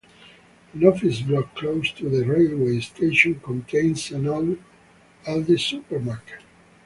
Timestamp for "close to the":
1.53-2.25